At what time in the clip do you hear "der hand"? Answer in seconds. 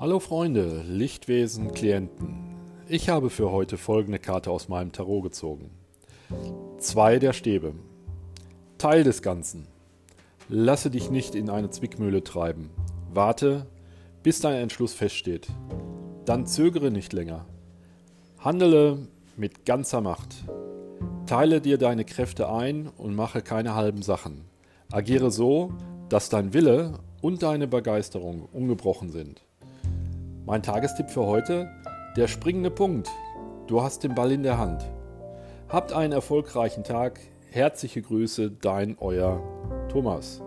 34.42-34.82